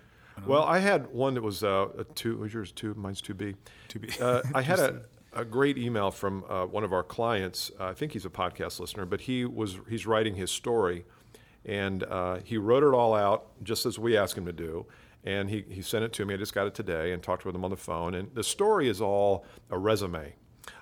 Well, 0.46 0.62
I 0.64 0.78
had 0.78 1.12
one 1.12 1.34
that 1.34 1.42
was 1.42 1.62
uh, 1.62 1.88
a 1.98 2.04
two. 2.04 2.38
Was 2.38 2.54
yours 2.54 2.72
two? 2.72 2.94
Mine's 2.94 3.20
two 3.20 3.34
B. 3.34 3.54
Two 3.88 3.98
B. 3.98 4.10
Uh, 4.20 4.42
I 4.54 4.62
had 4.62 4.78
a, 4.78 5.02
a 5.32 5.44
great 5.44 5.76
email 5.76 6.10
from 6.10 6.44
uh, 6.48 6.64
one 6.64 6.84
of 6.84 6.92
our 6.92 7.02
clients. 7.02 7.70
Uh, 7.78 7.86
I 7.86 7.94
think 7.94 8.12
he's 8.12 8.24
a 8.24 8.30
podcast 8.30 8.80
listener, 8.80 9.04
but 9.04 9.22
he 9.22 9.44
was 9.44 9.78
he's 9.88 10.06
writing 10.06 10.34
his 10.34 10.50
story, 10.50 11.04
and 11.64 12.04
uh, 12.04 12.38
he 12.44 12.56
wrote 12.56 12.82
it 12.82 12.94
all 12.94 13.14
out 13.14 13.48
just 13.62 13.86
as 13.86 13.98
we 13.98 14.16
asked 14.16 14.36
him 14.36 14.46
to 14.46 14.52
do. 14.52 14.86
And 15.22 15.50
he, 15.50 15.66
he 15.68 15.82
sent 15.82 16.02
it 16.02 16.14
to 16.14 16.24
me. 16.24 16.32
I 16.32 16.38
just 16.38 16.54
got 16.54 16.66
it 16.66 16.74
today 16.74 17.12
and 17.12 17.22
talked 17.22 17.44
with 17.44 17.54
him 17.54 17.62
on 17.62 17.70
the 17.70 17.76
phone. 17.76 18.14
And 18.14 18.34
the 18.34 18.42
story 18.42 18.88
is 18.88 19.02
all 19.02 19.44
a 19.68 19.76
resume. 19.76 20.32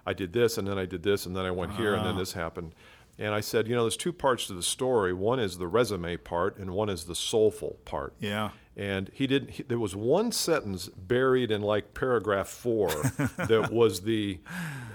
I 0.07 0.13
did 0.13 0.33
this, 0.33 0.59
and 0.59 0.69
then 0.69 0.79
I 0.79 0.87
did 0.87 1.03
this, 1.03 1.27
and 1.27 1.35
then 1.35 1.45
I 1.45 1.51
went 1.51 1.73
here, 1.73 1.95
and 1.95 2.07
then 2.07 2.17
this 2.17 2.35
happened. 2.35 2.73
And 3.19 3.35
I 3.35 3.41
said, 3.41 3.67
you 3.67 3.75
know, 3.75 3.83
there's 3.83 3.97
two 3.97 4.13
parts 4.13 4.47
to 4.47 4.53
the 4.53 4.63
story. 4.63 5.13
One 5.13 5.41
is 5.41 5.59
the 5.59 5.67
resume 5.67 6.17
part, 6.19 6.57
and 6.57 6.71
one 6.71 6.89
is 6.89 7.05
the 7.05 7.17
soulful 7.17 7.79
part. 7.85 8.15
Yeah. 8.21 8.51
And 8.79 9.11
he 9.13 9.27
did. 9.27 9.51
He, 9.51 9.63
there 9.65 9.79
was 9.81 9.97
one 9.97 10.31
sentence 10.31 10.87
buried 10.89 11.51
in 11.51 11.63
like 11.63 11.95
paragraph 11.95 12.47
four 12.49 12.89
that 13.37 13.71
was 13.73 14.03
the. 14.03 14.39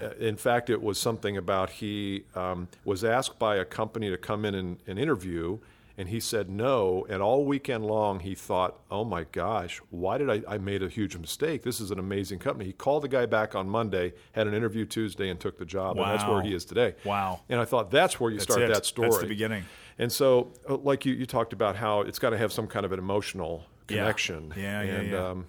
uh, 0.02 0.08
In 0.18 0.36
fact, 0.36 0.70
it 0.70 0.80
was 0.82 0.98
something 0.98 1.36
about 1.36 1.68
he 1.68 2.24
um, 2.34 2.68
was 2.86 3.04
asked 3.04 3.38
by 3.38 3.56
a 3.56 3.64
company 3.66 4.08
to 4.08 4.16
come 4.16 4.46
in 4.46 4.54
and, 4.54 4.78
and 4.86 4.98
interview, 4.98 5.58
and 5.98 6.08
he 6.08 6.18
said 6.18 6.48
no. 6.48 7.06
And 7.10 7.22
all 7.22 7.44
weekend 7.44 7.84
long, 7.84 8.20
he 8.20 8.34
thought, 8.34 8.80
"Oh 8.90 9.04
my 9.04 9.24
gosh, 9.24 9.82
why 9.90 10.16
did 10.16 10.30
I? 10.30 10.42
I 10.48 10.56
made 10.56 10.82
a 10.82 10.88
huge 10.88 11.14
mistake. 11.18 11.62
This 11.62 11.78
is 11.78 11.90
an 11.90 11.98
amazing 11.98 12.38
company." 12.38 12.64
He 12.64 12.72
called 12.72 13.02
the 13.02 13.08
guy 13.08 13.26
back 13.26 13.54
on 13.54 13.68
Monday, 13.68 14.14
had 14.32 14.46
an 14.46 14.54
interview 14.54 14.86
Tuesday, 14.86 15.28
and 15.28 15.38
took 15.38 15.58
the 15.58 15.66
job. 15.66 15.98
And 15.98 16.06
that's 16.06 16.24
where 16.26 16.40
he 16.40 16.54
is 16.54 16.64
today. 16.64 16.94
Wow. 17.04 17.40
And 17.50 17.60
I 17.60 17.66
thought 17.66 17.90
that's 17.90 18.18
where 18.18 18.30
you 18.30 18.38
That's 18.38 18.50
start 18.50 18.62
it. 18.62 18.72
that 18.72 18.86
story. 18.86 19.10
That's 19.10 19.20
the 19.20 19.28
beginning. 19.28 19.64
And 19.98 20.10
so, 20.10 20.52
uh, 20.68 20.76
like 20.78 21.04
you, 21.04 21.12
you 21.12 21.26
talked 21.26 21.52
about 21.52 21.76
how 21.76 22.00
it's 22.00 22.18
got 22.18 22.30
to 22.30 22.38
have 22.38 22.50
some 22.52 22.66
kind 22.66 22.86
of 22.86 22.92
an 22.92 22.98
emotional. 22.98 23.66
Connection. 23.86 24.52
Yeah, 24.56 24.82
yeah, 24.82 24.92
and, 24.94 25.10
yeah. 25.10 25.28
Um, 25.28 25.46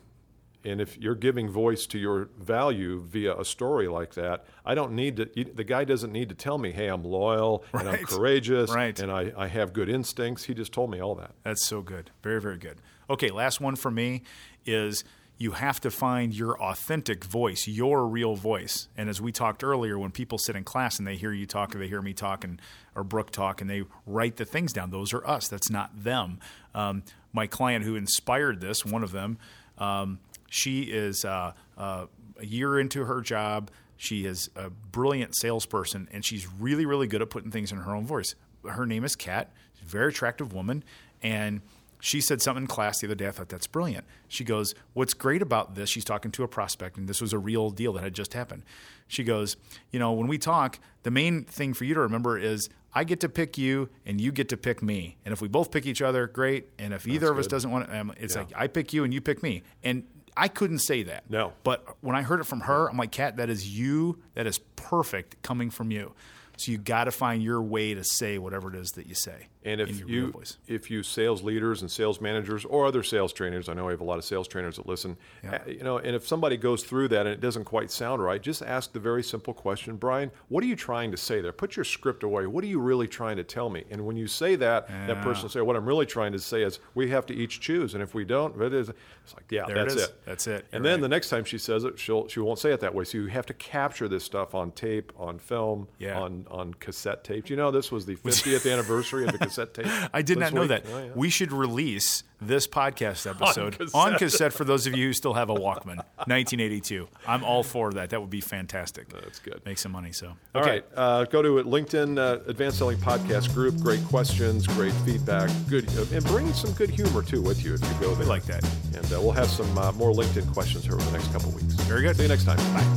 and 0.63 0.82
if 0.82 0.98
you're 0.98 1.13
giving 1.15 1.48
voice 1.50 1.86
to 1.88 2.00
your 2.00 2.30
value 2.39 3.00
via 3.00 3.38
a 3.38 3.46
story 3.46 3.88
like 3.88 4.15
that, 4.15 4.46
I 4.65 4.74
don't 4.74 4.94
need 4.94 5.18
to. 5.18 5.30
you- 5.36 5.54
The 5.54 5.63
guy 5.63 5.84
doesn't 5.84 6.12
need 6.12 6.30
to 6.30 6.36
tell 6.36 6.58
me, 6.58 6.72
"Hey, 6.72 6.88
I'm 6.88 7.04
loyal 7.04 7.63
and 7.74 7.88
I'm 7.88 8.04
courageous 8.06 8.74
Right. 8.74 9.00
and 9.00 9.12
I, 9.12 9.32
I 9.38 9.48
have 9.48 9.74
good 9.74 9.89
instincts." 9.89 10.46
He 10.46 10.54
just 10.56 10.72
told 10.74 10.89
me 10.89 11.00
all 11.00 11.13
that. 11.15 11.32
That's 11.44 11.65
so 11.68 11.82
good. 11.82 12.10
Very, 12.24 12.42
very 12.42 12.58
good. 12.58 12.77
Okay, 13.12 13.30
last 13.30 13.62
one 13.62 13.75
for 13.75 13.92
me 13.92 14.24
is 14.65 15.04
you 15.38 15.51
have 15.51 15.82
to 15.82 15.92
find 15.92 16.34
your 16.34 16.60
authentic 16.62 17.25
voice, 17.25 17.68
your 17.68 18.08
real 18.08 18.36
voice. 18.36 18.88
And 18.96 19.10
as 19.10 19.22
we 19.22 19.32
talked 19.32 19.63
earlier, 19.63 20.00
when 20.00 20.12
people 20.12 20.38
sit 20.38 20.56
in 20.56 20.63
class 20.63 20.98
and 20.98 21.06
they 21.06 21.18
hear 21.18 21.34
you 21.34 21.46
talk 21.46 21.75
or 21.75 21.80
they 21.80 21.88
hear 21.88 22.01
me 22.01 22.13
talk 22.13 22.44
and 22.44 22.62
or 22.96 23.04
Brooke 23.04 23.32
talk 23.32 23.60
and 23.60 23.70
they 23.70 23.84
write 24.06 24.38
the 24.38 24.46
things 24.46 24.72
down, 24.72 24.92
those 24.92 25.13
are 25.13 25.25
us. 25.27 25.50
That's 25.50 25.70
not 25.70 26.04
them. 26.04 26.39
Um, 26.74 27.04
my 27.34 27.48
client 27.48 27.84
who 27.84 27.96
inspired 27.96 28.62
this, 28.62 28.86
one 28.86 29.04
of 29.04 29.12
them, 29.12 29.38
um, 29.77 30.20
she 30.50 30.84
is 30.84 31.25
uh, 31.25 31.51
uh, 31.77 32.06
a 32.39 32.46
year 32.46 32.80
into 32.80 33.04
her 33.04 33.20
job. 33.20 33.72
She 33.98 34.25
is 34.25 34.50
a 34.56 34.70
brilliant 34.70 35.36
salesperson, 35.36 36.08
and 36.13 36.24
she's 36.24 36.48
really, 36.48 36.86
really 36.86 37.08
good 37.08 37.22
at 37.22 37.30
putting 37.30 37.51
things 37.51 37.74
in 37.74 37.80
her 37.80 37.94
own 37.94 38.06
voice. 38.06 38.36
Her 38.65 38.86
name 38.86 39.04
is 39.04 39.15
Kat. 39.15 39.51
Very 39.84 40.10
attractive 40.10 40.54
woman, 40.54 40.84
and 41.22 41.62
she 42.06 42.22
said 42.22 42.40
something 42.40 42.64
in 42.64 42.68
class 42.68 43.00
the 43.00 43.08
other 43.08 43.16
day. 43.16 43.28
I 43.28 43.32
thought 43.32 43.50
that's 43.50 43.66
brilliant. 43.66 44.06
She 44.28 44.44
goes, 44.44 44.76
What's 44.94 45.16
great 45.16 45.42
about 45.42 45.74
this? 45.74 45.90
She's 45.90 46.06
talking 46.06 46.30
to 46.32 46.44
a 46.44 46.48
prospect, 46.48 46.98
and 46.98 47.10
this 47.10 47.20
was 47.20 47.34
a 47.34 47.40
real 47.40 47.72
deal 47.72 47.94
that 47.94 48.04
had 48.04 48.14
just 48.14 48.34
happened. 48.34 48.62
She 49.08 49.24
goes, 49.24 49.58
You 49.92 49.98
know, 50.00 50.12
when 50.14 50.28
we 50.28 50.38
talk, 50.38 50.78
the 51.02 51.10
main 51.12 51.46
thing 51.46 51.74
for 51.74 51.84
you 51.86 51.96
to 51.96 52.00
remember 52.02 52.38
is 52.38 52.70
I 52.94 53.06
get 53.06 53.20
to 53.22 53.30
pick 53.30 53.58
you, 53.58 53.90
and 54.06 54.22
you 54.22 54.32
get 54.32 54.50
to 54.50 54.58
pick 54.58 54.84
me. 54.84 55.18
And 55.26 55.34
if 55.34 55.42
we 55.42 55.48
both 55.48 55.72
pick 55.72 55.86
each 55.88 56.02
other, 56.04 56.28
great. 56.28 56.68
And 56.78 56.94
if 56.94 57.08
either 57.08 57.32
of 57.32 57.40
us 57.40 57.48
doesn't 57.48 57.72
want 57.72 57.88
to, 57.90 58.00
um, 58.00 58.14
it's 58.18 58.36
Yeah. 58.36 58.42
like 58.42 58.54
I 58.56 58.68
pick 58.68 58.94
you 58.94 59.04
and 59.04 59.12
you 59.14 59.20
pick 59.20 59.42
me. 59.42 59.64
And 59.84 60.04
I 60.38 60.48
couldn't 60.48 60.80
say 60.80 61.02
that. 61.04 61.24
No. 61.30 61.54
But 61.64 61.86
when 62.02 62.16
I 62.16 62.22
heard 62.22 62.40
it 62.40 62.44
from 62.46 62.62
her, 62.62 62.90
I'm 62.90 62.98
like, 62.98 63.12
Kat, 63.12 63.38
that 63.38 63.50
is 63.50 63.68
you. 63.78 64.20
That 64.36 64.46
is 64.46 64.60
perfect 64.75 65.41
coming 65.41 65.70
from 65.70 65.91
you. 65.91 66.13
So 66.58 66.72
you 66.72 66.77
got 66.77 67.03
to 67.03 67.12
find 67.12 67.44
your 67.44 67.62
way 67.62 67.94
to 67.96 68.03
say 68.05 68.38
whatever 68.38 68.74
it 68.74 68.79
is 68.79 68.91
that 68.91 69.08
you 69.08 69.13
say. 69.13 69.48
And 69.65 69.82
if 69.82 70.00
your 70.00 70.08
you 70.08 70.32
voice. 70.32 70.58
if 70.67 70.89
you 70.91 71.03
sales 71.03 71.41
leaders 71.44 71.82
and 71.82 71.91
sales 71.91 72.22
managers 72.22 72.63
or 72.63 72.86
other 72.86 73.03
sales 73.03 73.34
trainers, 73.34 73.67
I 73.67 73.74
know 73.74 73.86
we 73.88 73.91
have 73.91 74.00
a 74.00 74.05
lot 74.05 74.20
of 74.20 74.24
sales 74.24 74.48
trainers 74.48 74.77
that 74.77 74.88
listen. 74.88 75.17
Yeah. 75.44 75.55
uh, 75.55 75.70
You 75.70 75.84
know, 75.84 75.98
and 75.98 76.15
if 76.15 76.25
somebody 76.25 76.55
goes 76.55 76.84
through 76.84 77.10
that 77.10 77.22
and 77.25 77.29
it 77.29 77.41
doesn't 77.41 77.65
quite 77.65 77.91
sound 77.91 78.24
right, 78.24 78.41
just 78.41 78.62
ask 78.62 78.94
the 78.94 79.00
very 79.01 79.22
simple 79.24 79.53
question, 79.53 79.98
Brian, 79.98 80.32
what 80.48 80.63
are 80.63 80.67
you 80.67 80.75
trying 80.77 81.12
to 81.12 81.17
say 81.17 81.41
there? 81.41 81.51
Put 81.51 81.75
your 81.75 81.84
script 81.84 82.24
away. 82.24 82.46
What 82.46 82.63
are 82.63 82.67
you 82.67 82.79
really 82.79 83.08
trying 83.08 83.36
to 83.38 83.44
tell 83.44 83.70
me? 83.70 83.84
And 83.89 84.05
when 84.05 84.15
you 84.15 84.27
say 84.27 84.55
that, 84.55 84.88
that 84.88 85.22
person 85.24 85.41
will 85.44 85.50
say, 85.50 85.60
"What 85.62 85.75
I'm 85.75 85.86
really 85.86 86.05
trying 86.05 86.32
to 86.34 86.39
say 86.39 86.62
is 86.62 86.79
we 86.94 87.10
have 87.10 87.25
to 87.25 87.34
each 87.34 87.60
choose, 87.60 87.96
and 87.96 88.03
if 88.03 88.13
we 88.13 88.24
don't, 88.24 88.62
it 88.62 88.74
is." 88.74 88.89
It's 89.25 89.34
like, 89.36 89.46
yeah, 89.51 89.65
There 89.65 89.75
that's 89.75 89.96
is. 89.96 90.03
it. 90.03 90.22
That's 90.25 90.48
it. 90.48 90.67
And 90.72 90.84
You're 90.86 90.91
then 90.91 90.91
right. 91.00 91.01
the 91.01 91.10
next 91.10 91.29
time 91.29 91.44
she 91.44 91.58
says 91.58 91.84
it, 91.84 91.98
she'll 92.00 92.27
she 92.27 92.39
won't 92.39 92.60
say 92.60 92.72
it 92.72 92.79
that 92.82 92.94
way. 92.94 93.03
So 93.03 93.17
you 93.17 93.25
have 93.27 93.48
to 93.48 93.53
capture 93.55 94.08
this 94.08 94.24
stuff 94.24 94.53
on 94.53 94.65
tape, 94.72 95.12
on 95.18 95.40
film, 95.40 95.88
Yeah. 96.00 96.20
on 96.20 96.46
on 96.50 96.74
cassette 96.76 97.24
tape. 97.24 97.46
Do 97.46 97.54
you 97.54 97.58
know 97.58 97.72
this 97.72 97.92
was 97.92 98.06
the 98.06 98.16
50th 98.18 98.72
anniversary 98.72 99.26
of 99.26 99.32
the 99.32 99.38
cassette 99.40 99.74
tape? 99.74 99.88
I 100.14 100.22
did 100.22 100.38
not 100.40 100.54
know 100.54 100.62
week? 100.62 100.70
that. 100.70 100.84
Oh, 100.92 101.00
yeah. 101.04 101.10
We 101.16 101.30
should 101.30 101.52
release 101.52 102.24
this 102.42 102.68
podcast 102.68 103.26
episode 103.30 103.78
cassette. 103.78 103.96
on 103.96 104.18
cassette. 104.18 104.54
for 104.54 104.66
those 104.66 104.86
of 104.88 104.96
you 104.96 105.08
who 105.08 105.14
still 105.14 105.34
have 105.34 105.50
a 105.50 105.56
Walkman, 105.56 105.98
1982. 106.28 107.08
I'm 107.26 107.44
all 107.44 107.64
for 107.64 107.94
that. 107.94 108.10
That 108.10 108.20
would 108.22 108.30
be 108.30 108.42
fantastic. 108.42 109.10
That's 109.10 109.40
good. 109.40 109.62
Make 109.66 109.78
some 109.78 109.92
money. 109.94 110.12
So, 110.12 110.34
All 110.54 110.62
okay. 110.62 110.70
right, 110.72 110.86
uh, 110.96 111.24
go 111.26 111.42
to 111.42 111.64
LinkedIn 111.64 112.18
uh, 112.20 112.40
Advanced 112.48 112.78
Selling 112.78 112.98
Podcast 112.98 113.54
group. 113.54 113.80
Great 113.80 114.04
questions, 114.06 114.68
great 114.68 114.94
feedback, 115.06 115.50
good, 115.70 115.88
uh, 115.98 116.06
and 116.14 116.24
bring 116.26 116.52
some 116.54 116.72
good 116.74 116.90
humor 116.90 117.22
too 117.24 117.42
with 117.42 117.64
you 117.64 117.74
if 117.74 117.82
you 117.82 118.00
go 118.02 118.14
there. 118.16 118.28
like 118.28 118.44
that. 118.44 118.64
And 118.96 119.06
uh, 119.14 119.22
we'll 119.22 119.32
have 119.32 119.48
some 119.50 119.78
uh, 119.78 119.92
more 119.94 120.12
LinkedIn 120.12 120.52
questions 120.54 120.84
here 120.84 120.94
over 120.96 121.04
the 121.06 121.12
next 121.12 121.32
couple 121.32 121.52
weeks. 121.52 121.74
Very 121.86 122.02
good. 122.02 122.16
See 122.18 122.24
you 122.24 122.30
next 122.30 122.44
time. 122.46 122.58
Bye. 122.58 122.95